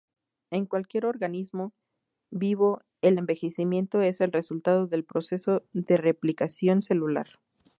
En 0.49 0.65
cualquier 0.65 1.05
organismo 1.05 1.73
vivo 2.31 2.81
el 3.03 3.19
envejecimiento 3.19 4.01
es 4.01 4.19
el 4.19 4.31
resultado 4.31 4.87
del 4.87 5.03
proceso 5.05 5.61
de 5.73 5.97
replicación 5.97 6.81
celular. 6.81 7.39